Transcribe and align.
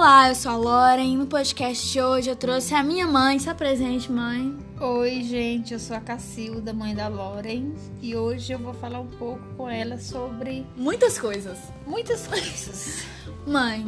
Olá, 0.00 0.28
eu 0.28 0.34
sou 0.36 0.52
a 0.52 0.56
Loren. 0.56 1.16
No 1.16 1.26
podcast 1.26 1.90
de 1.90 2.00
hoje 2.00 2.30
eu 2.30 2.36
trouxe 2.36 2.72
a 2.72 2.84
minha 2.84 3.04
mãe. 3.04 3.36
Se 3.40 3.50
apresente, 3.50 4.12
mãe. 4.12 4.56
Oi, 4.80 5.24
gente, 5.24 5.72
eu 5.74 5.80
sou 5.80 5.96
a 5.96 6.00
Cacilda, 6.00 6.72
mãe 6.72 6.94
da 6.94 7.08
Loren, 7.08 7.74
e 8.00 8.14
hoje 8.14 8.52
eu 8.52 8.60
vou 8.60 8.72
falar 8.74 9.00
um 9.00 9.08
pouco 9.08 9.42
com 9.56 9.68
ela 9.68 9.98
sobre 9.98 10.64
Muitas 10.76 11.18
coisas. 11.18 11.58
muitas 11.84 12.28
coisas. 12.28 13.02
Mãe, 13.44 13.84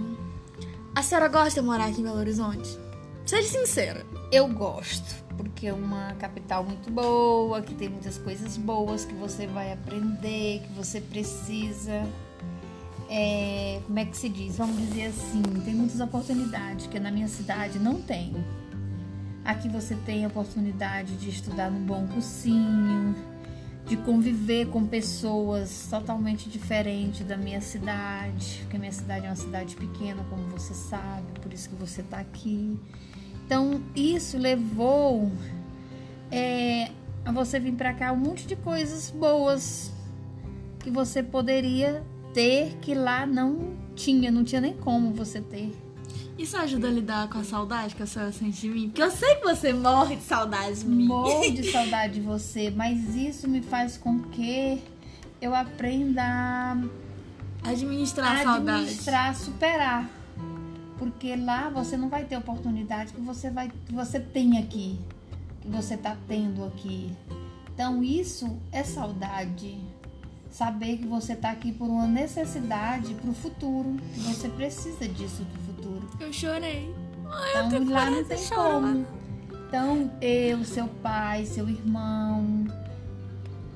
a 0.96 1.00
senhora 1.00 1.29
gosta 1.29 1.61
de 1.61 1.64
morar 1.64 1.84
aqui 1.84 2.00
em 2.00 2.02
Belo 2.02 2.18
Horizonte? 2.18 2.77
Seja 3.24 3.48
sincera. 3.48 4.04
Eu 4.32 4.48
gosto, 4.48 5.14
porque 5.36 5.68
é 5.68 5.72
uma 5.72 6.14
capital 6.14 6.64
muito 6.64 6.90
boa, 6.90 7.62
que 7.62 7.72
tem 7.72 7.88
muitas 7.88 8.18
coisas 8.18 8.56
boas 8.56 9.04
que 9.04 9.14
você 9.14 9.46
vai 9.46 9.72
aprender, 9.72 10.61
que 10.66 10.72
você 10.72 11.00
precisa. 11.00 12.04
É, 13.13 13.81
como 13.89 13.99
é 13.99 14.05
que 14.05 14.17
se 14.17 14.29
diz? 14.29 14.57
Vamos 14.57 14.77
dizer 14.77 15.07
assim, 15.07 15.43
tem 15.64 15.75
muitas 15.75 15.99
oportunidades 15.99 16.87
que 16.87 17.00
na 17.00 17.11
minha 17.11 17.27
cidade 17.27 17.77
não 17.81 18.00
tem. 18.00 18.33
Aqui 19.45 19.69
você 19.69 19.96
tem 20.07 20.25
a 20.25 20.29
oportunidade 20.29 21.17
de 21.17 21.29
estudar 21.29 21.73
num 21.73 21.85
bom 21.85 22.07
cursinho, 22.07 23.17
de 23.85 23.96
conviver 23.96 24.69
com 24.69 24.86
pessoas 24.86 25.89
totalmente 25.91 26.49
diferentes 26.49 27.27
da 27.27 27.36
minha 27.36 27.61
cidade, 27.61 28.61
porque 28.63 28.79
minha 28.79 28.93
cidade 28.93 29.27
é 29.27 29.29
uma 29.29 29.35
cidade 29.35 29.75
pequena, 29.75 30.25
como 30.31 30.45
você 30.45 30.72
sabe, 30.72 31.33
por 31.43 31.53
isso 31.53 31.69
que 31.69 31.75
você 31.75 32.03
está 32.03 32.20
aqui. 32.20 32.78
Então, 33.45 33.83
isso 33.97 34.39
levou 34.39 35.33
é, 36.31 36.92
a 37.25 37.33
você 37.33 37.58
vir 37.58 37.72
para 37.72 37.92
cá 37.92 38.12
um 38.12 38.19
monte 38.19 38.47
de 38.47 38.55
coisas 38.55 39.11
boas 39.11 39.92
que 40.78 40.92
você 40.92 41.25
poderia 41.25 42.05
ter 42.33 42.77
que 42.80 42.94
lá 42.94 43.27
não 43.27 43.77
tinha, 43.94 44.30
não 44.30 44.44
tinha 44.44 44.60
nem 44.60 44.74
como 44.74 45.12
você 45.12 45.41
ter. 45.41 45.72
Isso 46.38 46.56
ajuda 46.56 46.88
a 46.88 46.91
lidar 46.91 47.28
com 47.28 47.38
a 47.38 47.44
saudade 47.44 47.94
que 47.94 48.02
a 48.02 48.06
senhora 48.06 48.32
sente 48.32 48.62
de 48.62 48.68
mim? 48.70 48.88
Porque 48.88 49.02
eu 49.02 49.10
sei 49.10 49.34
que 49.36 49.42
você 49.44 49.74
morre 49.74 50.16
de 50.16 50.22
saudade 50.22 50.80
de 50.80 50.86
mim. 50.86 51.06
Morro 51.06 51.42
de 51.52 51.70
saudade 51.70 52.14
de 52.14 52.20
você, 52.20 52.70
mas 52.70 53.14
isso 53.14 53.46
me 53.46 53.60
faz 53.60 53.98
com 53.98 54.20
que 54.22 54.82
eu 55.40 55.55
aprenda 55.55 56.22
a 56.22 57.68
Administrar 57.68 58.40
a 58.40 58.42
saudade. 58.42 58.78
administrar, 58.80 59.36
superar. 59.36 60.10
Porque 60.98 61.36
lá 61.36 61.68
você 61.68 61.96
não 61.96 62.08
vai 62.08 62.24
ter 62.24 62.36
oportunidade 62.36 63.12
que 63.12 63.20
você 63.20 63.50
vai 63.50 63.70
que 63.86 63.92
você 63.92 64.18
tem 64.18 64.58
aqui, 64.58 64.98
que 65.60 65.68
você 65.68 65.96
tá 65.96 66.16
tendo 66.27 66.64
aqui. 66.64 67.12
Então 67.74 68.02
isso 68.02 68.58
é 68.72 68.83
saudade. 68.83 69.78
Saber 70.50 70.96
que 70.98 71.06
você 71.06 71.36
tá 71.36 71.50
aqui 71.50 71.72
por 71.72 71.88
uma 71.88 72.06
necessidade 72.06 73.14
pro 73.14 73.32
futuro, 73.32 73.96
que 74.12 74.20
você 74.20 74.48
precisa 74.48 75.06
disso 75.08 75.46
pro 75.52 75.62
futuro. 75.62 76.10
Eu 76.18 76.32
chorei. 76.32 76.92
Ai, 77.30 77.66
Então 77.66 77.72
eu 77.72 77.90
lá 77.90 78.10
não 78.10 78.24
tem 78.24 78.48
como. 78.48 79.06
Então 79.68 80.10
eu, 80.20 80.64
seu 80.64 80.88
pai, 80.88 81.46
seu 81.46 81.68
irmão. 81.68 82.66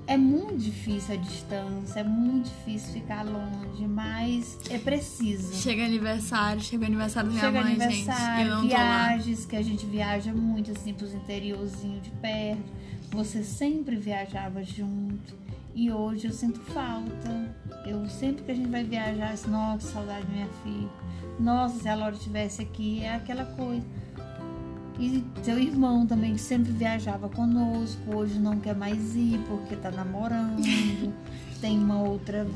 É 0.07 0.19
muito 0.19 0.59
difícil 0.59 1.15
a 1.15 1.17
distância, 1.17 2.01
é 2.01 2.05
muito 2.05 2.51
difícil 2.51 2.93
ficar 2.93 3.25
longe, 3.25 3.87
mas 3.87 4.59
é 4.69 4.77
preciso. 4.77 5.55
Chega 5.55 5.85
aniversário, 5.85 6.61
chega 6.61 6.83
o 6.83 6.87
aniversário 6.87 7.31
da 7.31 7.35
minha 7.35 7.47
Chega 7.47 7.63
mãe, 7.63 7.73
aniversário, 7.73 8.45
gente. 8.45 8.63
Eu 8.63 8.69
viagens, 8.69 9.47
que 9.47 9.57
a 9.57 9.63
gente 9.63 9.87
viaja 9.87 10.35
muito 10.35 10.73
assim 10.73 10.93
pros 10.93 11.15
interiorzinhos 11.15 12.03
de 12.03 12.11
perto. 12.11 12.71
Você 13.13 13.43
sempre 13.43 13.97
viajava 13.97 14.63
junto. 14.63 15.44
E 15.75 15.91
hoje 15.91 16.27
eu 16.29 16.33
sinto 16.33 16.61
falta. 16.61 17.55
Eu 17.85 18.07
sempre 18.09 18.45
que 18.45 18.51
a 18.53 18.55
gente 18.55 18.69
vai 18.69 18.85
viajar, 18.85 19.31
assim, 19.33 19.51
nossa, 19.51 19.93
saudade 19.93 20.27
da 20.27 20.33
minha 20.33 20.49
filha. 20.63 20.89
Nossa, 21.39 21.79
se 21.81 21.89
a 21.89 21.95
Laura 21.95 22.15
estivesse 22.15 22.63
aqui, 22.63 23.03
é 23.03 23.15
aquela 23.17 23.45
coisa. 23.45 23.85
E 24.99 25.25
seu 25.43 25.59
irmão 25.59 26.07
também 26.07 26.35
que 26.35 26.41
sempre 26.41 26.71
viajava 26.71 27.29
conosco, 27.29 28.15
hoje 28.15 28.39
não 28.39 28.61
quer 28.61 28.77
mais 28.77 29.17
ir 29.17 29.41
porque 29.49 29.75
tá 29.75 29.91
namorando, 29.91 30.63
tem 31.61 31.77
uma 31.79 32.01
outra 32.01 32.47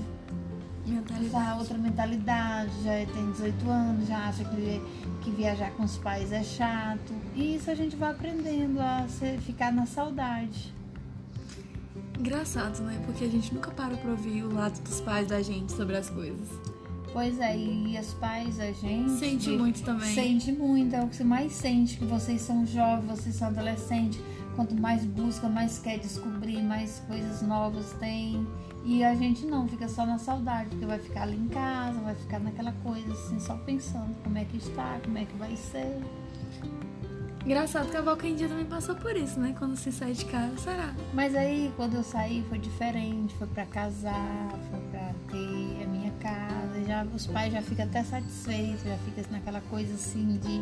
Mentalidade. 0.86 1.30
já 1.30 1.56
outra 1.56 1.76
mentalidade, 1.78 2.70
já 2.84 2.92
tem 3.12 3.30
18 3.32 3.68
anos, 3.68 4.08
já 4.08 4.18
acha 4.28 4.44
que, 4.44 4.80
que 5.22 5.30
viajar 5.32 5.72
com 5.72 5.82
os 5.82 5.98
pais 5.98 6.30
é 6.32 6.44
chato. 6.44 7.12
E 7.34 7.56
isso 7.56 7.68
a 7.70 7.74
gente 7.74 7.96
vai 7.96 8.12
aprendendo 8.12 8.80
a 8.80 9.06
ser- 9.08 9.38
ficar 9.40 9.72
na 9.72 9.84
saudade. 9.84 10.72
Engraçado, 12.18 12.80
né? 12.82 13.00
Porque 13.06 13.24
a 13.24 13.28
gente 13.28 13.54
nunca 13.54 13.70
para 13.70 13.96
pra 13.96 14.10
ouvir 14.10 14.42
o 14.44 14.52
lado 14.52 14.80
dos 14.82 15.00
pais 15.00 15.28
da 15.28 15.40
gente 15.40 15.72
sobre 15.72 15.96
as 15.96 16.10
coisas. 16.10 16.48
Pois 17.12 17.38
é, 17.40 17.56
e 17.56 17.98
os 17.98 18.12
pais, 18.14 18.60
a 18.60 18.70
gente. 18.70 19.10
Sente 19.18 19.50
muito 19.50 19.82
também. 19.82 20.14
Sente 20.14 20.52
muito, 20.52 20.94
é 20.94 21.02
o 21.02 21.08
que 21.08 21.16
você 21.16 21.24
mais 21.24 21.52
sente, 21.52 21.96
que 21.96 22.04
vocês 22.04 22.40
são 22.40 22.66
jovens, 22.66 23.06
vocês 23.06 23.34
são 23.34 23.48
adolescentes. 23.48 24.20
Quanto 24.54 24.74
mais 24.74 25.04
busca, 25.04 25.48
mais 25.48 25.78
quer 25.78 25.98
descobrir, 25.98 26.62
mais 26.62 27.00
coisas 27.06 27.42
novas 27.42 27.92
tem. 27.94 28.46
E 28.84 29.04
a 29.04 29.14
gente 29.14 29.46
não, 29.46 29.68
fica 29.68 29.88
só 29.88 30.04
na 30.04 30.18
saudade, 30.18 30.70
porque 30.70 30.86
vai 30.86 30.98
ficar 30.98 31.22
ali 31.22 31.36
em 31.36 31.48
casa, 31.48 32.00
vai 32.00 32.14
ficar 32.14 32.40
naquela 32.40 32.72
coisa 32.82 33.12
assim, 33.12 33.38
só 33.38 33.54
pensando 33.56 34.14
como 34.22 34.36
é 34.38 34.44
que 34.44 34.56
está, 34.56 34.98
como 35.04 35.18
é 35.18 35.24
que 35.24 35.36
vai 35.36 35.54
ser. 35.56 36.00
Engraçado 37.44 37.88
que 37.90 37.96
a 37.96 38.00
avó 38.00 38.14
Candia 38.14 38.48
também 38.48 38.66
passou 38.66 38.94
por 38.94 39.16
isso, 39.16 39.40
né? 39.40 39.54
Quando 39.58 39.76
se 39.76 39.90
sai 39.90 40.12
de 40.12 40.24
casa, 40.26 40.56
será? 40.58 40.94
Mas 41.14 41.34
aí, 41.34 41.72
quando 41.76 41.94
eu 41.94 42.02
saí, 42.02 42.44
foi 42.48 42.58
diferente. 42.58 43.34
Foi 43.36 43.46
pra 43.46 43.64
casar, 43.64 44.50
foi 44.70 44.80
pra 44.90 45.14
ter 45.30 45.84
a 45.84 45.86
minha 45.86 46.12
casa. 46.20 46.84
Já, 46.86 47.04
os 47.04 47.26
pais 47.26 47.52
já 47.52 47.62
ficam 47.62 47.86
até 47.86 48.02
satisfeitos, 48.04 48.82
já 48.82 48.96
fica 48.98 49.22
naquela 49.30 49.60
coisa 49.62 49.94
assim 49.94 50.38
de... 50.38 50.60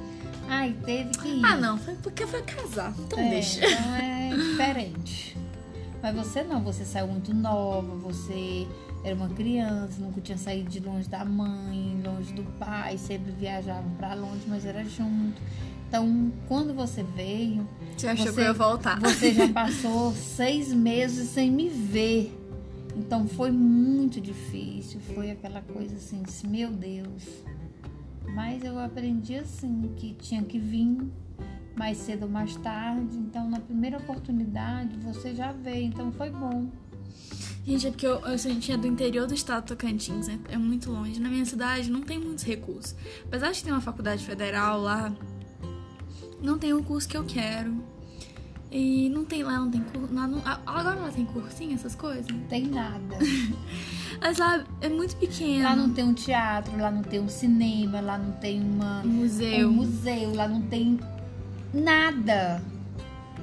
Ai, 0.48 0.76
teve 0.84 1.10
que 1.10 1.28
ir. 1.28 1.44
Ah, 1.44 1.56
não. 1.56 1.78
Foi 1.78 1.94
porque 1.96 2.26
foi 2.26 2.42
casar. 2.42 2.94
Então 2.98 3.18
É, 3.18 3.30
deixa. 3.30 3.66
Então 3.66 3.94
é 3.94 4.30
diferente. 4.36 5.36
Mas 6.02 6.14
você 6.14 6.42
não, 6.44 6.62
você 6.62 6.84
saiu 6.84 7.08
muito 7.08 7.34
nova, 7.34 7.94
você 7.96 8.66
era 9.06 9.14
uma 9.14 9.28
criança, 9.28 10.00
nunca 10.02 10.20
tinha 10.20 10.36
saído 10.36 10.68
de 10.68 10.80
longe 10.80 11.08
da 11.08 11.24
mãe, 11.24 12.00
longe 12.04 12.32
do 12.32 12.42
pai, 12.58 12.98
sempre 12.98 13.30
viajavam 13.30 13.88
pra 13.96 14.14
longe, 14.14 14.42
mas 14.48 14.66
era 14.66 14.84
junto. 14.84 15.40
Então, 15.88 16.32
quando 16.48 16.74
você 16.74 17.04
veio, 17.04 17.68
Você 17.96 18.08
achou 18.08 18.26
Você- 18.26 18.32
que 18.32 18.40
eu 18.40 18.44
ia 18.44 18.52
voltar? 18.52 18.98
você 19.00 19.32
já 19.32 19.46
passou 19.54 20.12
seis 20.12 20.72
meses 20.72 21.28
sem 21.30 21.52
me 21.52 21.68
ver. 21.68 22.36
Então 22.96 23.28
foi 23.28 23.52
muito 23.52 24.20
difícil. 24.20 24.98
Foi 25.14 25.30
aquela 25.30 25.60
coisa 25.60 25.94
assim, 25.94 26.22
disse, 26.24 26.46
meu 26.48 26.70
Deus. 26.70 27.22
Mas 28.34 28.64
eu 28.64 28.76
aprendi 28.80 29.36
assim, 29.36 29.92
que 29.96 30.14
tinha 30.14 30.42
que 30.42 30.58
vir 30.58 30.98
mais 31.76 31.98
cedo 31.98 32.24
ou 32.24 32.28
mais 32.28 32.56
tarde. 32.56 33.16
Então 33.16 33.48
na 33.48 33.60
primeira 33.60 33.98
oportunidade 33.98 34.96
você 34.96 35.32
já 35.34 35.52
veio. 35.52 35.84
Então 35.86 36.10
foi 36.10 36.30
bom. 36.30 36.66
Gente, 37.66 37.86
é 37.88 37.90
porque 37.90 38.06
eu, 38.06 38.20
eu, 38.20 38.26
a 38.26 38.36
gente 38.36 38.70
é 38.70 38.76
do 38.76 38.86
interior 38.86 39.26
do 39.26 39.34
estado 39.34 39.64
do 39.64 39.68
Tocantins, 39.76 40.28
né? 40.28 40.38
É 40.48 40.56
muito 40.56 40.90
longe. 40.90 41.18
Na 41.18 41.28
minha 41.28 41.44
cidade 41.44 41.90
não 41.90 42.00
tem 42.00 42.16
muitos 42.16 42.44
recursos. 42.44 42.94
Apesar 43.24 43.50
de 43.50 43.64
ter 43.64 43.72
uma 43.72 43.80
faculdade 43.80 44.24
federal 44.24 44.80
lá, 44.80 45.12
não 46.40 46.56
tem 46.58 46.72
o 46.72 46.82
curso 46.82 47.08
que 47.08 47.16
eu 47.16 47.24
quero. 47.24 47.74
E 48.70 49.08
não 49.08 49.24
tem 49.24 49.42
lá, 49.42 49.58
não 49.58 49.70
tem 49.70 49.80
curso. 49.80 50.14
Agora 50.64 51.00
lá 51.00 51.10
tem 51.10 51.24
cursinho, 51.24 51.74
essas 51.74 51.96
coisas. 51.96 52.26
Não 52.28 52.40
tem 52.40 52.66
nada. 52.66 53.18
Mas 54.20 54.38
lá 54.38 54.64
é 54.80 54.88
muito 54.88 55.16
pequeno. 55.16 55.64
Lá 55.64 55.74
não 55.74 55.92
tem 55.92 56.04
um 56.04 56.14
teatro, 56.14 56.76
lá 56.78 56.90
não 56.90 57.02
tem 57.02 57.18
um 57.18 57.28
cinema, 57.28 58.00
lá 58.00 58.16
não 58.16 58.32
tem 58.32 58.62
uma 58.62 59.02
um 59.02 59.08
museu. 59.08 59.68
um 59.68 59.72
museu, 59.72 60.34
lá 60.34 60.46
não 60.46 60.62
tem 60.62 61.00
nada 61.74 62.62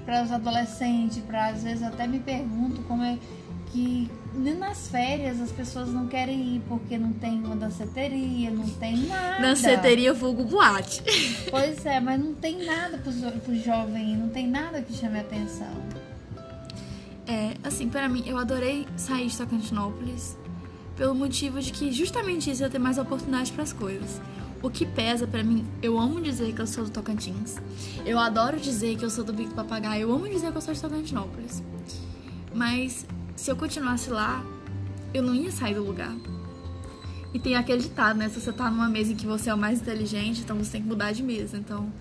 para 0.05 0.23
os 0.23 0.31
adolescentes, 0.31 1.19
para 1.19 1.47
às 1.47 1.63
vezes 1.63 1.83
até 1.83 2.07
me 2.07 2.19
pergunto 2.19 2.81
como 2.83 3.03
é 3.03 3.17
que 3.73 4.07
nem 4.35 4.55
nas 4.55 4.87
férias 4.87 5.41
as 5.41 5.51
pessoas 5.51 5.89
não 5.89 6.07
querem 6.07 6.57
ir 6.57 6.61
porque 6.69 6.95
não 6.95 7.11
tem 7.11 7.43
uma 7.43 7.55
danceteria, 7.55 8.51
não 8.51 8.69
tem 8.69 8.97
nada. 9.07 9.41
Danceteria 9.41 10.13
vulgo 10.13 10.45
boate. 10.45 11.01
Pois 11.49 11.85
é, 11.85 11.99
mas 11.99 12.19
não 12.19 12.33
tem 12.33 12.65
nada 12.65 12.97
para 12.97 13.11
o 13.11 13.55
jovem, 13.55 14.15
não 14.15 14.29
tem 14.29 14.47
nada 14.47 14.81
que 14.81 14.93
chame 14.93 15.19
a 15.19 15.21
atenção. 15.21 15.67
É, 17.27 17.53
assim, 17.63 17.89
pra 17.89 18.07
mim, 18.09 18.23
eu 18.25 18.37
adorei 18.37 18.87
sair 18.95 19.27
de 19.27 19.37
Tocantinópolis 19.37 20.37
pelo 20.95 21.15
motivo 21.15 21.59
de 21.59 21.71
que 21.71 21.91
justamente 21.91 22.49
isso 22.49 22.61
ia 22.61 22.69
ter 22.69 22.79
mais 22.79 22.97
oportunidade 22.97 23.51
para 23.51 23.63
as 23.63 23.73
coisas. 23.73 24.21
O 24.61 24.69
que 24.69 24.85
pesa 24.85 25.27
pra 25.27 25.43
mim, 25.43 25.65
eu 25.81 25.99
amo 25.99 26.21
dizer 26.21 26.53
que 26.53 26.61
eu 26.61 26.67
sou 26.67 26.85
do 26.85 26.89
Tocantins. 26.89 27.57
Eu 28.05 28.17
adoro 28.17 28.59
dizer 28.59 28.97
que 28.97 29.03
eu 29.03 29.09
sou 29.09 29.23
do 29.23 29.33
Bico 29.33 29.49
do 29.49 29.55
Papagaio. 29.55 30.03
Eu 30.03 30.11
amo 30.13 30.27
dizer 30.27 30.51
que 30.51 30.57
eu 30.57 30.61
sou 30.61 30.73
de 30.73 30.81
Tocantinópolis. 30.81 31.61
Mas 32.53 33.05
se 33.35 33.51
eu 33.51 33.55
continuasse 33.55 34.09
lá, 34.09 34.43
eu 35.13 35.21
não 35.21 35.33
ia 35.33 35.51
sair 35.51 35.75
do 35.75 35.83
lugar. 35.83 36.13
E 37.33 37.39
tem 37.39 37.55
aquele 37.55 37.81
ditado, 37.81 38.17
né? 38.17 38.29
Se 38.29 38.39
você 38.39 38.51
tá 38.51 38.69
numa 38.69 38.87
mesa 38.87 39.13
em 39.13 39.15
que 39.15 39.25
você 39.25 39.49
é 39.49 39.53
o 39.53 39.57
mais 39.57 39.81
inteligente, 39.81 40.41
então 40.41 40.57
você 40.57 40.71
tem 40.71 40.81
que 40.81 40.87
mudar 40.87 41.11
de 41.11 41.23
mesa. 41.23 41.57
Então, 41.57 41.91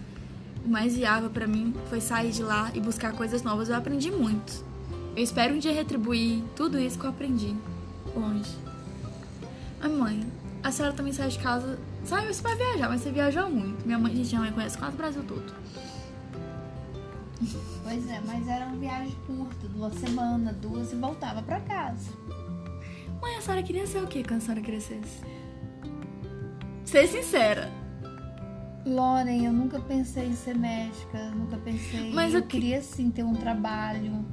o 0.65 0.69
mais 0.69 0.95
viável 0.95 1.31
pra 1.31 1.47
mim 1.47 1.75
foi 1.89 2.01
sair 2.01 2.31
de 2.31 2.43
lá 2.43 2.71
e 2.75 2.81
buscar 2.81 3.13
coisas 3.13 3.43
novas. 3.43 3.69
Eu 3.69 3.77
aprendi 3.77 4.11
muito. 4.11 4.65
Eu 5.17 5.23
espero 5.23 5.55
um 5.55 5.59
dia 5.59 5.73
retribuir 5.73 6.43
tudo 6.55 6.79
isso 6.79 6.99
que 6.99 7.05
eu 7.05 7.11
aprendi 7.11 7.57
longe. 8.15 8.51
Mas 9.81 9.91
mãe, 9.91 10.27
a 10.63 10.71
senhora 10.71 10.95
também 10.95 11.13
saiu 11.13 11.31
de 11.31 11.39
casa 11.39 11.79
Saiu 12.05 12.31
isso 12.31 12.43
pra 12.43 12.55
viajar, 12.55 12.89
mas 12.89 13.01
você 13.01 13.11
viajou 13.11 13.49
muito. 13.49 13.87
Minha 13.87 13.99
mãe, 13.99 14.15
gente, 14.15 14.29
minha 14.31 14.41
mãe 14.41 14.53
conhece 14.53 14.77
quase 14.77 14.95
o 14.95 14.97
Brasil 14.97 15.23
todo. 15.23 15.55
Pois 17.83 18.09
é, 18.09 18.21
mas 18.27 18.47
era 18.49 18.67
uma 18.67 18.77
viagem 18.77 19.17
curta, 19.27 19.69
de 19.69 19.77
uma 19.77 19.91
semana, 19.91 20.53
duas 20.53 20.93
e 20.93 20.97
voltava 20.97 21.43
pra 21.43 21.61
casa. 21.61 22.11
Mãe, 23.21 23.37
a 23.37 23.41
senhora 23.41 23.63
queria 23.63 23.87
ser 23.87 24.03
o 24.03 24.07
quê 24.07 24.23
quando 24.23 24.39
a 24.39 24.41
senhora 24.41 24.61
crescesse? 24.61 25.21
Ser 26.85 27.07
sincera. 27.07 27.71
Loren, 28.85 29.45
eu 29.47 29.53
nunca 29.53 29.79
pensei 29.81 30.27
em 30.27 30.35
ser 30.35 30.57
médica, 30.57 31.31
nunca 31.31 31.57
pensei. 31.59 32.13
Mas 32.13 32.35
eu 32.35 32.43
que- 32.43 32.49
queria 32.49 32.83
sim 32.83 33.11
ter 33.11 33.23
um 33.23 33.35
trabalho, 33.35 34.25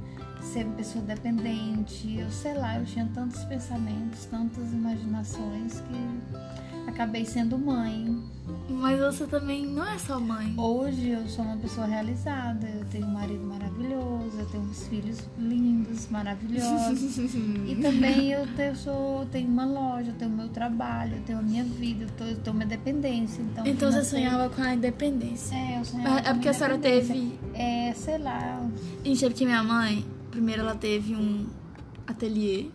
ser 0.42 0.66
pessoa 0.76 1.04
dependente. 1.04 2.16
Eu 2.18 2.30
sei 2.30 2.54
lá, 2.54 2.78
eu 2.78 2.84
tinha 2.84 3.08
tantos 3.14 3.44
pensamentos, 3.44 4.24
tantas 4.26 4.72
imaginações 4.72 5.80
que 5.80 6.90
acabei 6.90 7.24
sendo 7.24 7.56
mãe. 7.56 8.22
Mas 8.70 9.00
você 9.00 9.26
também 9.26 9.66
não 9.66 9.84
é 9.86 9.98
só 9.98 10.20
mãe. 10.20 10.54
Hoje 10.56 11.08
eu 11.10 11.28
sou 11.28 11.44
uma 11.44 11.56
pessoa 11.56 11.86
realizada, 11.86 12.68
eu 12.68 12.84
tenho 12.86 13.06
um 13.06 13.10
marido 13.12 13.44
maravilhoso, 13.44 14.38
eu 14.38 14.46
tenho 14.46 14.62
uns 14.62 14.86
filhos 14.86 15.18
lindos, 15.36 16.08
maravilhosos. 16.08 17.18
E 17.66 17.74
também 17.82 18.30
eu 18.32 18.46
tenho, 18.54 18.76
sou, 18.76 19.26
tenho 19.26 19.48
uma 19.48 19.64
loja, 19.66 20.10
eu 20.10 20.14
tenho 20.14 20.30
meu 20.30 20.48
trabalho, 20.48 21.16
eu 21.16 21.22
tenho 21.22 21.38
a 21.38 21.42
minha 21.42 21.64
vida, 21.64 22.04
eu, 22.04 22.10
tô, 22.16 22.24
eu 22.24 22.36
tenho 22.38 22.56
minha 22.56 22.68
dependência. 22.68 23.42
Então, 23.42 23.66
Então 23.66 23.92
você 23.92 24.04
sonhava 24.04 24.48
com 24.48 24.62
a 24.62 24.74
independência. 24.74 25.54
É, 25.54 25.78
eu 25.80 25.84
sonhava 25.84 26.18
É 26.20 26.22
com 26.22 26.32
porque 26.34 26.48
a 26.48 26.52
senhora 26.54 26.78
teve. 26.78 27.38
É, 27.54 27.92
sei 27.94 28.18
lá, 28.18 28.66
Gente, 29.04 29.24
é 29.24 29.28
porque 29.28 29.44
minha 29.44 29.62
mãe, 29.62 30.06
primeiro 30.30 30.62
ela 30.62 30.74
teve 30.76 31.14
um 31.16 31.46
ateliê. 32.06 32.70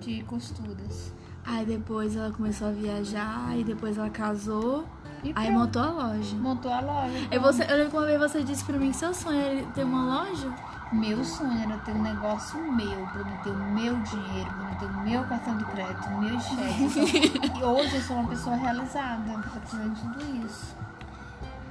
de 0.00 0.22
costuras. 0.24 1.12
Aí 1.46 1.64
depois 1.64 2.16
ela 2.16 2.32
começou 2.32 2.68
a 2.68 2.70
viajar, 2.72 3.46
aí 3.48 3.62
depois 3.62 3.96
ela 3.96 4.10
casou, 4.10 4.84
E 5.22 5.28
aí 5.28 5.46
pronto, 5.46 5.52
montou 5.52 5.82
a 5.82 5.90
loja. 5.90 6.36
montou 6.36 6.72
a 6.72 6.80
loja. 6.80 7.16
Aí 7.16 7.28
pronto. 7.38 7.42
você, 7.44 7.62
eu 7.62 7.76
lembro 7.76 7.90
que 7.90 7.96
uma 7.96 8.06
vez 8.06 8.18
você 8.18 8.42
disse 8.42 8.64
pra 8.64 8.76
mim 8.78 8.90
que 8.90 8.96
seu 8.96 9.14
sonho 9.14 9.40
era 9.40 9.66
ter 9.66 9.84
uma 9.84 10.24
loja. 10.24 10.52
Meu 10.92 11.24
sonho 11.24 11.58
era 11.62 11.78
ter 11.78 11.92
um 11.92 12.02
negócio 12.02 12.60
meu, 12.72 13.06
pra 13.08 13.20
eu 13.20 13.38
ter 13.44 13.50
o 13.50 13.72
meu 13.74 13.96
dinheiro, 14.02 14.50
pra 14.50 14.70
eu 14.72 14.78
ter 14.78 14.86
o 14.86 15.00
meu 15.02 15.24
cartão 15.24 15.56
de 15.58 15.64
crédito, 15.66 16.08
o 16.08 16.20
meu 16.20 16.40
cheque. 16.40 17.32
Então, 17.44 17.60
e 17.60 17.64
hoje 17.64 17.96
eu 17.96 18.02
sou 18.02 18.16
uma 18.16 18.28
pessoa 18.28 18.56
realizada, 18.56 19.32
apesar 19.56 19.88
de 19.88 20.00
tudo 20.00 20.46
isso. 20.46 20.76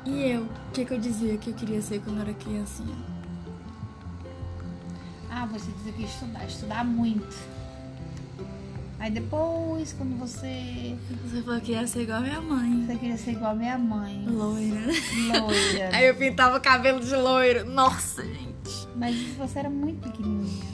E 0.06 0.22
eu, 0.32 0.44
o 0.44 0.50
que, 0.74 0.86
que 0.86 0.94
eu 0.94 1.00
dizia 1.00 1.38
que 1.38 1.50
eu 1.50 1.54
queria 1.54 1.82
ser 1.82 2.00
quando 2.02 2.18
eu 2.18 2.22
era 2.24 2.34
criancinha? 2.34 2.96
Ah, 5.32 5.46
você 5.46 5.70
dizia 5.72 5.94
que 5.94 6.02
ia 6.02 6.08
estudar, 6.08 6.46
estudar 6.46 6.86
muito. 6.86 7.36
Aí 9.06 9.12
depois, 9.12 9.94
quando 9.94 10.18
você. 10.18 10.96
Você 11.26 11.44
falou 11.44 11.62
que 11.62 11.74
ia 11.74 11.86
ser 11.86 12.02
igual 12.02 12.18
a 12.18 12.22
minha 12.22 12.42
mãe. 12.42 12.86
Você 12.88 12.96
queria 12.96 13.18
ser 13.20 13.32
igual 13.34 13.52
a 13.52 13.56
minha 13.56 13.78
mãe. 13.78 14.26
Loira. 14.28 14.82
Loira. 15.28 15.90
Aí 15.96 16.08
eu 16.08 16.16
pintava 16.16 16.58
o 16.58 16.60
cabelo 16.60 17.00
de 17.00 17.16
loiro. 17.16 17.70
Nossa, 17.70 18.24
gente. 18.26 18.88
Mas 18.96 19.16
você 19.38 19.60
era 19.60 19.70
muito 19.70 20.10
pequenininha. 20.10 20.66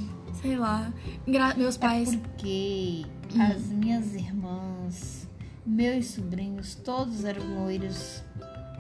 Sei 0.42 0.56
lá. 0.56 0.94
Gra- 1.28 1.56
Meus 1.56 1.76
pais. 1.76 2.14
É 2.14 2.18
porque 2.18 3.06
as 3.38 3.64
minhas 3.66 4.14
irmãs, 4.16 5.28
meus 5.66 6.06
sobrinhos, 6.06 6.74
todos 6.76 7.26
eram 7.26 7.44
loiros. 7.66 8.24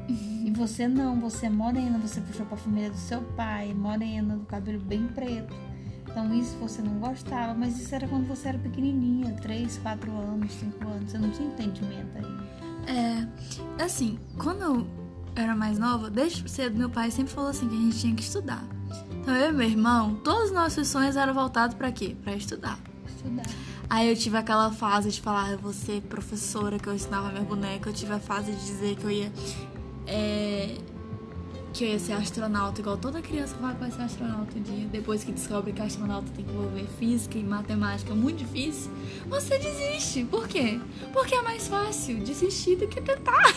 E 0.07 0.49
você 0.55 0.87
não, 0.87 1.19
você 1.19 1.47
é 1.47 1.49
morena, 1.49 1.97
você 1.97 2.21
puxou 2.21 2.45
pra 2.45 2.55
família 2.55 2.89
do 2.89 2.97
seu 2.97 3.21
pai, 3.21 3.73
morena, 3.73 4.37
do 4.37 4.45
cabelo 4.45 4.79
bem 4.79 5.07
preto. 5.07 5.53
Então 6.11 6.33
isso 6.33 6.55
você 6.57 6.81
não 6.81 6.93
gostava, 6.99 7.53
mas 7.53 7.79
isso 7.79 7.95
era 7.95 8.07
quando 8.07 8.27
você 8.27 8.49
era 8.49 8.57
pequenininha, 8.57 9.33
3, 9.41 9.77
4 9.77 10.11
anos, 10.11 10.51
5 10.51 10.87
anos, 10.87 11.11
você 11.11 11.17
não 11.17 11.31
tinha 11.31 11.47
entendimento 11.47 12.17
ainda. 12.17 12.43
É. 12.87 13.83
Assim, 13.83 14.19
quando 14.37 14.61
eu 14.61 14.87
era 15.35 15.55
mais 15.55 15.79
nova, 15.79 16.09
desde 16.09 16.49
cedo, 16.49 16.77
meu 16.77 16.89
pai 16.89 17.09
sempre 17.11 17.33
falou 17.33 17.49
assim 17.49 17.67
que 17.67 17.75
a 17.75 17.79
gente 17.79 17.97
tinha 17.97 18.15
que 18.15 18.23
estudar. 18.23 18.63
Então 19.21 19.35
eu 19.35 19.49
e 19.49 19.53
meu 19.53 19.67
irmão, 19.67 20.15
todos 20.15 20.45
os 20.45 20.51
nossos 20.51 20.87
sonhos 20.87 21.15
eram 21.15 21.33
voltados 21.33 21.75
pra 21.75 21.91
quê? 21.91 22.15
Pra 22.21 22.35
estudar. 22.35 22.77
Estudar. 23.07 23.45
Aí 23.89 24.09
eu 24.09 24.15
tive 24.15 24.37
aquela 24.37 24.71
fase 24.71 25.11
de 25.11 25.21
falar, 25.21 25.51
eu 25.51 25.57
vou 25.57 25.73
ser 25.73 26.01
professora, 26.03 26.79
que 26.79 26.87
eu 26.87 26.93
ensinava 26.93 27.29
minha 27.29 27.43
boneca. 27.43 27.89
Eu 27.89 27.93
tive 27.93 28.13
a 28.13 28.19
fase 28.19 28.51
de 28.51 28.65
dizer 28.65 28.95
que 28.95 29.03
eu 29.03 29.11
ia. 29.11 29.31
é, 30.07 30.77
que 31.73 31.83
eu 31.83 31.89
ia 31.89 31.99
ser 31.99 32.13
astronauta, 32.13 32.81
igual 32.81 32.97
toda 32.97 33.21
criança 33.21 33.55
fala 33.55 33.73
que 33.73 33.79
vai 33.79 33.91
ser 33.91 34.01
astronauta 34.01 34.57
um 34.57 34.61
dia. 34.61 34.87
Depois 34.91 35.23
que 35.23 35.31
descobre 35.31 35.71
que 35.71 35.81
astronauta 35.81 36.27
tem 36.35 36.43
que 36.43 36.51
envolver 36.51 36.85
física 36.99 37.37
e 37.37 37.43
matemática 37.43 38.13
muito 38.13 38.39
difícil, 38.39 38.91
você 39.27 39.57
desiste. 39.57 40.25
Por 40.25 40.47
quê? 40.47 40.79
Porque 41.13 41.35
é 41.35 41.41
mais 41.41 41.67
fácil 41.67 42.19
desistir 42.19 42.75
do 42.75 42.87
que 42.87 43.01
tentar. 43.01 43.55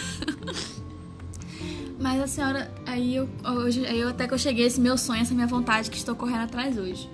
Mas 1.99 2.21
a 2.21 2.27
senhora, 2.27 2.73
aí 2.87 3.17
eu, 3.17 3.29
hoje, 3.45 3.87
aí 3.87 4.01
eu 4.01 4.09
até 4.09 4.27
que 4.27 4.35
eu 4.35 4.39
cheguei 4.39 4.67
esse 4.67 4.81
meu 4.81 4.99
sonho, 4.99 5.23
essa 5.23 5.35
minha 5.35 5.47
vontade 5.47 5.91
que 5.91 5.97
estou 5.97 6.15
correndo 6.15 6.43
atrás 6.43 6.77
hoje. 6.77 7.09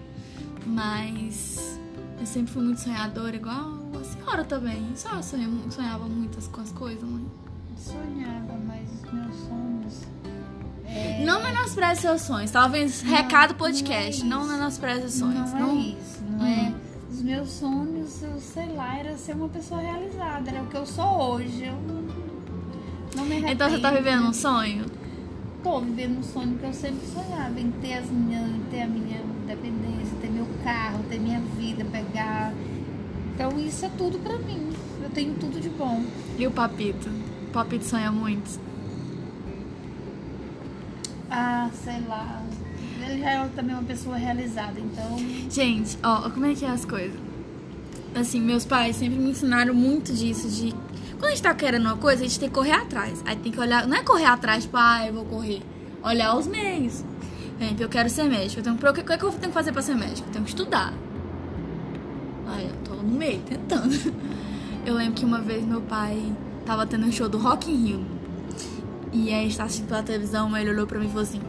Mas 0.67 1.79
eu 2.19 2.27
sempre 2.27 2.53
fui 2.53 2.63
muito 2.63 2.81
sonhadora, 2.81 3.37
igual 3.37 3.79
a 3.99 4.05
senhora 4.05 4.45
também. 4.45 4.85
Só 4.97 5.23
sonhava, 5.23 5.71
sonhava 5.71 6.05
muitas 6.07 6.49
com 6.49 6.61
as 6.61 6.73
coisas, 6.73 7.03
mãe. 7.03 7.27
Sonhava, 7.77 8.59
mas 8.67 8.91
os 8.93 9.13
meus 9.13 9.37
sonhos. 9.37 10.20
É, 10.95 11.25
Não 11.25 11.43
menospreze 11.43 12.01
seus 12.03 12.23
sonhos. 12.23 12.51
Talvez 12.51 13.01
recado 13.03 13.55
podcast. 13.55 14.25
não 14.25 14.29
é 14.29 14.41
Não, 14.41 14.43
isso. 14.47 14.53
menospreze 14.53 15.07
os 15.07 15.15
sonhos. 15.15 15.53
Não, 15.53 15.71
é 15.71 15.75
isso, 15.75 16.23
não 16.31 16.47
é. 16.47 16.73
Os 17.11 17.23
meus 17.23 17.49
sonhos, 17.51 18.23
eu 18.23 18.39
sei 18.41 18.67
lá, 18.75 18.97
era 18.99 19.17
ser 19.17 19.35
uma 19.35 19.49
pessoa 19.49 19.81
realizada, 19.81 20.51
era 20.51 20.63
o 20.63 20.67
que 20.67 20.77
eu 20.77 20.87
sou 20.87 21.33
hoje. 21.33 21.65
Eu 21.65 21.75
não 23.17 23.25
me 23.25 23.33
arrependo. 23.33 23.53
Então 23.53 23.71
você 23.71 23.79
tá 23.79 23.91
vivendo 23.91 24.25
um 24.25 24.33
sonho? 24.33 24.87
Tô 25.63 25.81
vivendo 25.81 26.19
um 26.19 26.23
sonho 26.23 26.57
que 26.57 26.65
eu 26.65 26.73
sempre 26.73 27.07
sonhava, 27.07 27.61
em 27.61 27.71
ter, 27.83 27.95
as 27.95 28.07
minhas, 28.09 28.49
em 28.49 28.61
ter 28.71 28.83
a 28.83 28.87
minha 28.87 29.21
independência, 29.43 30.17
ter 30.21 30.31
meu 30.31 30.47
carro, 30.65 31.01
ter 31.11 31.19
minha 31.21 31.41
vida, 31.59 31.85
pegar. 31.85 32.53
Então 33.35 33.59
isso 33.59 33.85
é 33.85 33.91
tudo 33.99 34.19
pra 34.21 34.39
mim. 34.39 34.71
Eu 35.03 35.11
tenho 35.11 35.35
tudo 35.35 35.61
de 35.61 35.69
bom. 35.69 36.03
E 36.39 36.47
o 36.47 36.51
Papito? 36.51 37.11
O 37.49 37.53
Papito 37.53 37.85
sonha 37.85 38.11
muito. 38.11 38.59
Ah, 41.31 41.71
sei 41.85 42.01
lá. 42.09 42.43
Ele 43.03 43.21
já 43.21 43.31
é 43.31 43.49
também 43.55 43.75
uma 43.75 43.85
pessoa 43.85 44.17
realizada, 44.17 44.79
então. 44.79 45.19
Gente, 45.51 45.97
ó, 46.03 46.29
como 46.31 46.47
é 46.47 46.55
que 46.55 46.65
é 46.65 46.69
as 46.69 46.85
coisas? 46.85 47.19
Assim, 48.15 48.41
meus 48.41 48.65
pais 48.65 48.97
sempre 48.97 49.19
me 49.19 49.31
ensinaram 49.31 49.73
muito 49.73 50.13
disso, 50.13 50.49
de 50.49 50.75
quando 51.21 51.27
a 51.27 51.31
gente 51.31 51.43
tá 51.43 51.55
querendo 51.55 51.85
uma 51.87 51.97
coisa, 51.97 52.25
a 52.25 52.27
gente 52.27 52.41
tem 52.41 52.49
que 52.49 52.55
correr 52.55 52.73
atrás. 52.73 53.23
Aí 53.27 53.37
tem 53.37 53.53
que 53.53 53.61
olhar, 53.61 53.87
não 53.87 53.97
é 53.97 54.03
correr 54.03 54.25
atrás, 54.25 54.65
tipo, 54.65 54.77
ah, 54.77 55.07
eu 55.07 55.13
vou 55.13 55.25
correr. 55.27 55.63
Olhar 56.03 56.35
os 56.35 56.47
meios. 56.47 57.05
Exemplo, 57.61 57.85
eu 57.85 57.89
quero 57.91 58.09
ser 58.09 58.25
médico. 58.25 58.61
Eu 58.61 58.65
tenho, 58.65 58.75
o 58.75 58.79
que, 58.79 59.01
o 59.01 59.05
que 59.05 59.13
eu 59.13 59.31
tenho 59.33 59.41
que 59.41 59.49
fazer 59.49 59.71
pra 59.71 59.83
ser 59.83 59.95
médico? 59.95 60.27
Eu 60.29 60.33
tenho 60.33 60.45
que 60.45 60.51
estudar. 60.51 60.95
Aí 62.49 62.67
eu 62.67 62.75
tô 62.85 62.95
no 62.95 63.03
meio, 63.03 63.41
tentando. 63.43 63.91
Eu 64.85 64.95
lembro 64.95 65.13
que 65.13 65.27
uma 65.27 65.43
vez 65.43 65.63
meu 65.63 65.83
pai 65.83 66.35
tava 66.65 66.87
tendo 66.87 67.07
um 67.07 67.13
show 67.13 67.29
do 67.29 67.37
Rock 67.37 67.71
in 67.71 67.85
Rio. 67.85 68.07
E 69.13 69.29
aí 69.33 69.41
a 69.41 69.43
gente 69.43 69.57
tava 69.57 69.67
assistindo 69.67 69.89
pela 69.89 70.03
televisão, 70.03 70.57
ele 70.57 70.71
olhou 70.71 70.87
pra 70.87 70.99
mim 70.99 71.07
e 71.07 71.09
falou 71.09 71.23
assim, 71.23 71.41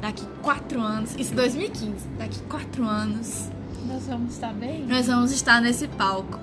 daqui 0.00 0.24
quatro 0.42 0.80
anos, 0.80 1.14
isso 1.16 1.32
em 1.32 1.36
2015, 1.36 1.92
daqui 2.18 2.40
quatro 2.48 2.84
anos, 2.84 3.48
Nós 3.86 4.06
vamos 4.06 4.34
estar 4.34 4.52
bem? 4.52 4.84
nós 4.86 5.06
vamos 5.06 5.30
estar 5.32 5.60
nesse 5.60 5.86
palco. 5.88 6.38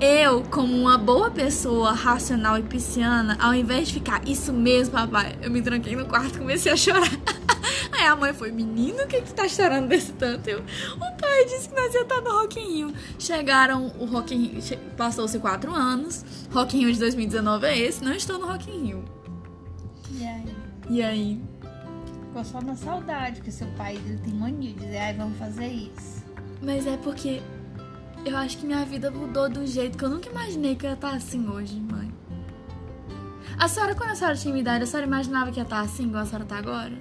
Eu, 0.00 0.42
como 0.50 0.74
uma 0.74 0.96
boa 0.98 1.30
pessoa 1.30 1.92
racional 1.92 2.58
e 2.58 2.62
pisciana, 2.62 3.36
ao 3.40 3.54
invés 3.54 3.88
de 3.88 3.94
ficar, 3.94 4.26
isso 4.26 4.52
mesmo, 4.52 4.94
papai, 4.94 5.36
eu 5.42 5.50
me 5.50 5.60
tranquei 5.62 5.94
no 5.94 6.06
quarto 6.06 6.36
e 6.36 6.38
comecei 6.38 6.72
a 6.72 6.76
chorar. 6.76 7.10
Aí 7.92 8.06
a 8.06 8.16
mãe 8.16 8.32
foi, 8.32 8.50
menino, 8.50 9.02
o 9.04 9.06
que 9.06 9.20
que 9.20 9.34
tá 9.34 9.46
chorando 9.46 9.88
desse 9.88 10.12
tanto? 10.12 10.48
Eu, 10.48 10.60
o 10.60 10.98
pai 11.20 11.44
disse 11.44 11.68
que 11.68 11.74
nós 11.76 11.92
ia 11.94 12.00
estar 12.02 12.20
no 12.22 12.30
Rock 12.30 12.58
in 12.58 12.72
Rio. 12.76 12.94
Chegaram, 13.18 13.92
o 13.98 14.06
Rock 14.06 14.34
in 14.34 14.38
Rio, 14.46 14.62
che- 14.62 14.78
passou-se 14.96 15.38
quatro 15.38 15.72
anos, 15.74 16.24
Rock 16.50 16.76
in 16.78 16.80
Rio 16.86 16.92
de 16.94 16.98
2019 16.98 17.66
é 17.66 17.78
esse, 17.78 18.02
não 18.02 18.12
estou 18.14 18.38
no 18.38 18.46
Rock 18.46 18.70
in 18.70 18.86
Rio. 18.86 19.04
E 20.90 21.00
aí? 21.02 21.40
Ficou 22.26 22.44
só 22.44 22.60
na 22.60 22.74
saudade, 22.74 23.36
porque 23.36 23.52
seu 23.52 23.68
pai 23.76 23.94
ele 23.94 24.18
tem 24.18 24.34
mania 24.34 24.72
de 24.72 24.80
dizer, 24.80 24.98
ai, 24.98 25.14
vamos 25.14 25.38
fazer 25.38 25.68
isso. 25.68 26.24
Mas 26.60 26.84
é 26.84 26.96
porque 26.96 27.40
eu 28.24 28.36
acho 28.36 28.58
que 28.58 28.66
minha 28.66 28.84
vida 28.84 29.08
mudou 29.08 29.48
de 29.48 29.60
um 29.60 29.66
jeito 29.66 29.96
que 29.96 30.04
eu 30.04 30.10
nunca 30.10 30.28
imaginei 30.28 30.74
que 30.74 30.84
eu 30.84 30.90
ia 30.90 30.94
estar 30.94 31.14
assim 31.14 31.48
hoje, 31.48 31.78
mãe. 31.78 32.12
A 33.56 33.68
senhora, 33.68 33.94
quando 33.94 34.10
a 34.10 34.14
senhora 34.16 34.36
tinha 34.36 34.52
minha 34.52 34.62
idade, 34.62 34.82
a 34.82 34.86
senhora 34.86 35.06
imaginava 35.06 35.52
que 35.52 35.60
ia 35.60 35.62
estar 35.62 35.80
assim, 35.80 36.08
igual 36.08 36.24
a 36.24 36.26
senhora 36.26 36.44
tá 36.44 36.58
agora? 36.58 36.98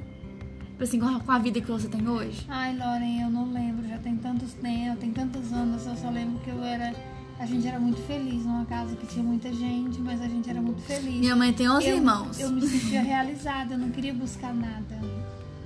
Tipo 0.69 0.83
assim, 0.83 0.99
com 0.99 1.07
a, 1.07 1.19
com 1.19 1.31
a 1.31 1.39
vida 1.39 1.59
que 1.59 1.71
você 1.71 1.87
tem 1.87 2.07
hoje? 2.07 2.45
Ai, 2.47 2.77
Loren, 2.77 3.23
eu 3.23 3.29
não 3.31 3.51
lembro, 3.51 3.87
já 3.87 3.97
tem 3.97 4.15
tantos 4.17 4.53
tempos, 4.53 4.99
tem 4.99 5.11
tantos 5.11 5.51
anos, 5.51 5.87
eu 5.87 5.95
só 5.95 6.11
lembro 6.11 6.39
que 6.41 6.51
eu 6.51 6.63
era. 6.63 6.93
A 7.39 7.45
gente 7.45 7.65
era 7.65 7.79
muito 7.79 8.01
feliz 8.05 8.45
numa 8.45 8.65
casa 8.65 8.93
que 8.97 9.07
tinha 9.07 9.23
muita 9.23 9.51
gente, 9.53 10.01
mas 10.01 10.21
a 10.21 10.27
gente 10.27 10.49
era 10.49 10.61
muito 10.61 10.81
feliz. 10.81 11.19
Minha 11.19 11.37
mãe 11.37 11.53
tem 11.53 11.69
11 11.69 11.87
eu, 11.87 11.95
irmãos. 11.95 12.37
Eu 12.37 12.51
me 12.51 12.67
sentia 12.67 13.01
realizada, 13.01 13.75
eu 13.75 13.77
não 13.77 13.89
queria 13.89 14.13
buscar 14.13 14.53
nada. 14.53 14.99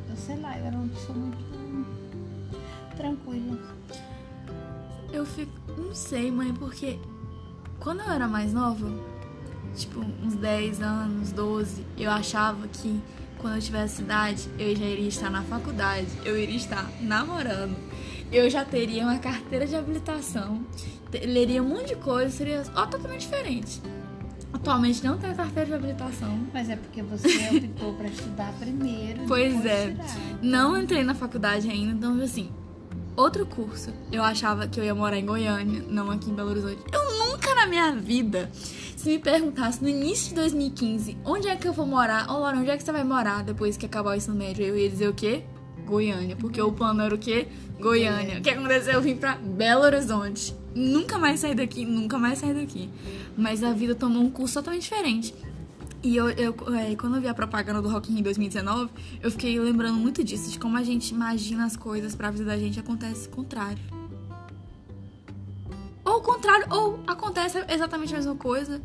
Eu 0.07 0.15
sei 0.15 0.37
lá, 0.37 0.55
eu 0.59 0.65
era 0.65 0.77
uma 0.77 0.87
pessoa 0.87 1.17
muito 1.17 1.43
tranquila. 2.95 3.75
Eu 5.11 5.25
fico. 5.25 5.51
Não 5.75 5.95
sei, 5.95 6.31
mãe, 6.31 6.53
porque 6.53 6.99
quando 7.79 8.01
eu 8.01 8.11
era 8.11 8.27
mais 8.27 8.53
nova, 8.53 8.91
tipo, 9.75 9.99
uns 10.23 10.35
10 10.35 10.79
anos, 10.81 11.31
12, 11.31 11.83
eu 11.97 12.11
achava 12.11 12.67
que 12.67 13.01
quando 13.39 13.55
eu 13.55 13.61
tivesse 13.61 14.03
idade, 14.03 14.47
eu 14.59 14.75
já 14.75 14.85
iria 14.85 15.07
estar 15.07 15.31
na 15.31 15.41
faculdade, 15.41 16.07
eu 16.23 16.37
iria 16.37 16.55
estar 16.55 16.89
namorando, 17.01 17.75
eu 18.31 18.49
já 18.49 18.63
teria 18.63 19.03
uma 19.03 19.17
carteira 19.17 19.65
de 19.67 19.75
habilitação, 19.75 20.61
leria 21.19 21.61
um 21.61 21.69
monte 21.69 21.89
de 21.89 21.95
coisa, 21.95 22.29
seria 22.29 22.63
ó, 22.75 22.85
totalmente 22.85 23.21
diferente. 23.21 23.81
Atualmente 24.51 25.03
não 25.03 25.17
tenho 25.17 25.35
carteira 25.35 25.65
de 25.65 25.73
habilitação. 25.73 26.39
Mas 26.53 26.69
é 26.69 26.75
porque 26.75 27.01
você 27.01 27.27
optou 27.57 27.93
para 27.95 28.07
estudar 28.07 28.53
primeiro. 28.59 29.23
Pois 29.27 29.65
é. 29.65 29.91
Tirar. 29.91 30.39
Não 30.41 30.77
entrei 30.77 31.03
na 31.03 31.15
faculdade 31.15 31.69
ainda, 31.69 31.93
então 31.93 32.23
assim, 32.23 32.51
outro 33.15 33.45
curso. 33.45 33.91
Eu 34.11 34.23
achava 34.23 34.67
que 34.67 34.79
eu 34.79 34.83
ia 34.83 34.93
morar 34.93 35.17
em 35.17 35.25
Goiânia, 35.25 35.83
não 35.87 36.11
aqui 36.11 36.29
em 36.29 36.33
Belo 36.33 36.51
Horizonte. 36.51 36.83
Eu 36.91 37.17
nunca 37.19 37.53
na 37.55 37.65
minha 37.65 37.91
vida, 37.93 38.49
se 38.95 39.09
me 39.09 39.19
perguntasse 39.19 39.81
no 39.81 39.89
início 39.89 40.29
de 40.29 40.35
2015, 40.35 41.17
onde 41.25 41.47
é 41.47 41.55
que 41.55 41.67
eu 41.67 41.73
vou 41.73 41.85
morar? 41.85 42.29
Ô, 42.29 42.39
Laura, 42.39 42.57
onde 42.57 42.69
é 42.69 42.77
que 42.77 42.83
você 42.83 42.91
vai 42.91 43.03
morar 43.03 43.43
depois 43.43 43.75
que 43.75 43.85
acabar 43.85 44.11
o 44.11 44.15
ensino 44.15 44.35
médio? 44.35 44.65
Eu 44.65 44.77
ia 44.77 44.89
dizer 44.89 45.07
o 45.07 45.13
quê? 45.13 45.43
Goiânia. 45.93 46.35
Porque 46.35 46.61
o 46.61 46.71
plano 46.71 47.01
era 47.01 47.13
o 47.13 47.17
quê? 47.17 47.47
Goiânia. 47.79 48.39
O 48.39 48.41
que 48.41 48.49
aconteceu? 48.49 48.93
Eu 48.93 49.01
vim 49.01 49.15
pra 49.15 49.35
Belo 49.35 49.83
Horizonte. 49.83 50.55
Nunca 50.73 51.19
mais 51.19 51.39
saí 51.39 51.53
daqui, 51.53 51.85
nunca 51.85 52.17
mais 52.17 52.39
saí 52.39 52.53
daqui. 52.53 52.89
Mas 53.37 53.63
a 53.63 53.71
vida 53.73 53.93
tomou 53.93 54.23
um 54.23 54.29
curso 54.29 54.55
totalmente 54.55 54.83
diferente. 54.83 55.35
E 56.01 56.15
eu, 56.15 56.29
eu 56.31 56.55
é, 56.75 56.95
quando 56.95 57.15
eu 57.15 57.21
vi 57.21 57.27
a 57.27 57.33
propaganda 57.33 57.81
do 57.81 57.87
Rock 57.87 58.11
in 58.11 58.15
Rio 58.15 58.23
2019, 58.23 58.89
eu 59.21 59.31
fiquei 59.31 59.57
lembrando 59.59 59.97
muito 59.97 60.23
disso, 60.23 60.51
de 60.51 60.59
como 60.59 60.75
a 60.77 60.83
gente 60.83 61.11
imagina 61.11 61.63
as 61.63 61.77
coisas 61.77 62.13
pra 62.15 62.29
vida 62.29 62.45
da 62.45 62.57
gente 62.57 62.79
acontece 62.79 63.27
o 63.27 63.31
contrário. 63.31 63.81
Ou 66.03 66.17
o 66.17 66.21
contrário, 66.21 66.65
ou 66.69 66.99
acontece 67.07 67.63
exatamente 67.69 68.13
a 68.13 68.17
mesma 68.17 68.35
coisa, 68.35 68.81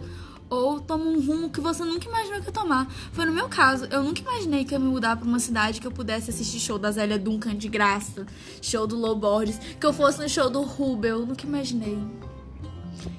ou 0.50 0.80
toma 0.80 1.04
um 1.04 1.20
rumo 1.24 1.50
que 1.50 1.60
você 1.60 1.84
nunca 1.84 2.08
imaginou 2.08 2.40
que 2.40 2.46
ia 2.46 2.52
tomar. 2.52 2.90
Foi 3.12 3.24
no 3.26 3.32
meu 3.32 3.48
caso, 3.48 3.84
eu 3.86 4.02
nunca 4.02 4.20
imaginei 4.20 4.64
que 4.64 4.74
ia 4.74 4.78
me 4.78 4.88
mudar 4.88 5.16
pra 5.16 5.26
uma 5.26 5.38
cidade 5.38 5.80
que 5.80 5.86
eu 5.86 5.92
pudesse 5.92 6.30
assistir 6.30 6.60
show 6.60 6.78
da 6.78 6.90
Zélia 6.90 7.18
Duncan 7.18 7.54
de 7.54 7.68
graça, 7.68 8.26
show 8.62 8.86
do 8.86 8.96
Low 8.96 9.16
Borges, 9.16 9.58
que 9.58 9.84
eu 9.84 9.92
fosse 9.92 10.20
no 10.20 10.28
show 10.28 10.48
do 10.48 10.62
Rubel, 10.62 11.20
eu 11.20 11.26
nunca 11.26 11.46
imaginei. 11.46 11.98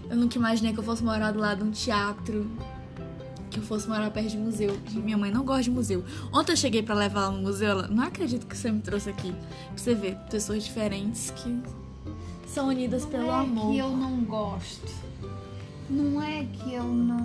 Eu 0.09 0.17
nunca 0.17 0.37
imaginei 0.37 0.73
que 0.73 0.79
eu 0.79 0.83
fosse 0.83 1.03
morar 1.03 1.31
do 1.31 1.39
lado 1.39 1.59
de 1.59 1.69
um 1.69 1.71
teatro, 1.71 2.49
que 3.49 3.59
eu 3.59 3.63
fosse 3.63 3.87
morar 3.87 4.09
perto 4.11 4.29
de 4.29 4.37
museu. 4.37 4.77
Minha 4.91 5.17
mãe 5.17 5.31
não 5.31 5.43
gosta 5.43 5.63
de 5.63 5.71
museu. 5.71 6.03
Ontem 6.33 6.53
eu 6.53 6.57
cheguei 6.57 6.81
para 6.81 6.95
levar 6.95 7.23
ela 7.23 7.31
no 7.31 7.41
museu, 7.41 7.69
ela, 7.69 7.87
não 7.87 8.03
acredito 8.03 8.47
que 8.47 8.57
você 8.57 8.71
me 8.71 8.81
trouxe 8.81 9.09
aqui. 9.09 9.31
Pra 9.31 9.77
você 9.77 9.93
ver, 9.93 10.15
pessoas 10.29 10.63
diferentes 10.63 11.31
que 11.31 11.61
são 12.47 12.67
unidas 12.69 13.05
pelo 13.05 13.27
é 13.27 13.35
amor. 13.35 13.71
que 13.71 13.77
eu 13.77 13.89
não 13.89 14.23
gosto. 14.23 15.08
Não 15.89 16.21
é 16.21 16.45
que 16.45 16.73
eu 16.73 16.83
não 16.83 17.19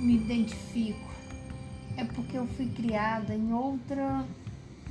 me 0.00 0.16
identifico. 0.16 1.12
É 1.96 2.04
porque 2.04 2.36
eu 2.36 2.46
fui 2.48 2.66
criada 2.66 3.34
em 3.34 3.52
outra 3.52 4.24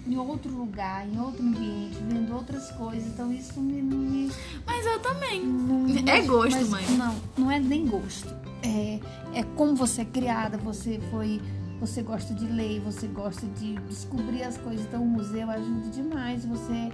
em 0.06 0.18
outro 0.18 0.52
lugar, 0.52 1.08
em 1.08 1.18
outro 1.20 1.42
ambiente, 1.42 1.98
vendo 2.10 2.34
outras 2.36 2.72
coisas. 2.72 3.08
Então 3.08 3.32
isso 3.32 3.60
me, 3.60 3.82
me 3.82 4.32
Mas 4.66 4.86
eu 4.86 5.00
também. 5.00 5.46
não, 5.46 5.88
É 6.08 6.22
gosto, 6.22 6.56
mas 6.56 6.70
mãe. 6.70 6.86
Não, 6.98 7.16
não 7.38 7.52
é 7.52 7.60
nem 7.60 7.86
gosto. 7.86 8.34
É, 8.62 9.00
é 9.34 9.44
como 9.56 9.76
você 9.76 10.02
é 10.02 10.06
criada, 10.06 10.58
você 10.58 11.00
foi. 11.12 11.42
Você 11.80 12.02
gosta 12.02 12.34
de 12.34 12.46
ler, 12.46 12.80
você 12.80 13.08
gosta 13.08 13.46
de 13.46 13.76
descobrir 13.90 14.44
as 14.44 14.58
coisas. 14.58 14.86
Então 14.86 15.04
o 15.04 15.08
museu 15.08 15.50
ajuda 15.50 15.90
demais. 15.90 16.46
Você. 16.46 16.92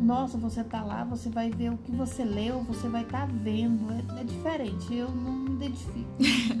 Nossa, 0.00 0.36
você 0.36 0.62
tá 0.62 0.82
lá, 0.82 1.04
você 1.04 1.30
vai 1.30 1.50
ver 1.50 1.72
o 1.72 1.78
que 1.78 1.90
você 1.90 2.24
leu, 2.24 2.62
você 2.62 2.88
vai 2.88 3.02
estar 3.02 3.26
vendo. 3.26 3.90
É, 3.92 4.20
é 4.20 4.24
diferente. 4.24 4.94
Eu 4.94 5.10
não 5.10 5.32
me 5.32 5.54
identifico. 5.56 6.06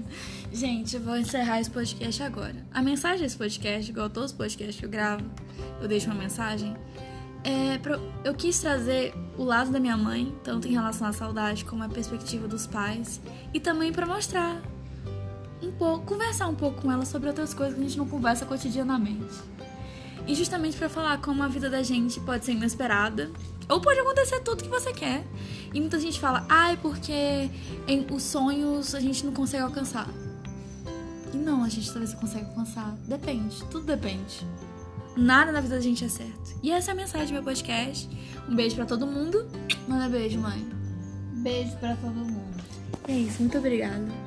Gente, 0.52 0.96
eu 0.96 1.02
vou 1.02 1.16
encerrar 1.16 1.60
esse 1.60 1.70
podcast 1.70 2.22
agora. 2.22 2.66
A 2.72 2.80
mensagem 2.80 3.20
desse 3.20 3.36
podcast, 3.36 3.90
igual 3.90 4.08
todos 4.08 4.30
os 4.30 4.36
podcasts 4.36 4.78
que 4.78 4.86
eu 4.86 4.90
gravo, 4.90 5.24
eu 5.80 5.88
deixo 5.88 6.06
uma 6.06 6.14
mensagem. 6.14 6.74
É 7.44 7.78
eu 8.24 8.34
quis 8.34 8.58
trazer 8.58 9.14
o 9.38 9.44
lado 9.44 9.70
da 9.70 9.78
minha 9.78 9.96
mãe, 9.96 10.34
tanto 10.42 10.66
em 10.66 10.72
relação 10.72 11.06
à 11.06 11.12
saudade 11.12 11.64
como 11.64 11.82
a 11.84 11.88
perspectiva 11.88 12.48
dos 12.48 12.66
pais, 12.66 13.20
e 13.54 13.60
também 13.60 13.92
pra 13.92 14.04
mostrar 14.06 14.60
um 15.62 15.70
pouco, 15.72 16.04
conversar 16.06 16.48
um 16.48 16.54
pouco 16.54 16.82
com 16.82 16.90
ela 16.90 17.04
sobre 17.04 17.28
outras 17.28 17.54
coisas 17.54 17.74
que 17.74 17.80
a 17.80 17.84
gente 17.84 17.98
não 17.98 18.08
conversa 18.08 18.44
cotidianamente. 18.44 19.34
E 20.26 20.34
justamente 20.34 20.76
pra 20.76 20.88
falar 20.88 21.20
como 21.20 21.42
a 21.42 21.48
vida 21.48 21.70
da 21.70 21.82
gente 21.82 22.18
pode 22.20 22.44
ser 22.44 22.52
inesperada, 22.52 23.30
ou 23.68 23.80
pode 23.80 23.98
acontecer 24.00 24.40
tudo 24.40 24.62
que 24.62 24.68
você 24.68 24.92
quer. 24.92 25.24
E 25.72 25.80
muita 25.80 25.98
gente 25.98 26.18
fala, 26.18 26.44
ai, 26.48 26.76
porque 26.76 27.50
em, 27.86 28.06
os 28.10 28.22
sonhos 28.22 28.94
a 28.94 29.00
gente 29.00 29.24
não 29.24 29.32
consegue 29.32 29.62
alcançar. 29.62 30.08
E 31.32 31.36
não, 31.36 31.64
a 31.64 31.68
gente 31.68 31.90
talvez 31.90 32.14
consegue 32.14 32.46
alcançar. 32.46 32.96
Depende, 33.06 33.62
tudo 33.70 33.86
depende. 33.86 34.46
Nada 35.16 35.50
na 35.50 35.60
vida 35.60 35.76
da 35.76 35.80
gente 35.80 36.04
é 36.04 36.08
certo. 36.08 36.58
E 36.62 36.70
essa 36.70 36.90
é 36.90 36.92
a 36.92 36.94
mensagem 36.94 37.28
do 37.28 37.32
meu 37.34 37.42
podcast. 37.42 38.08
Um 38.48 38.54
beijo 38.54 38.76
pra 38.76 38.84
todo 38.84 39.06
mundo. 39.06 39.48
Manda 39.88 40.08
beijo, 40.08 40.38
mãe. 40.38 40.66
Beijo 41.32 41.76
pra 41.76 41.96
todo 41.96 42.14
mundo. 42.14 42.62
É 43.08 43.12
isso, 43.12 43.40
muito 43.40 43.56
obrigada. 43.56 44.25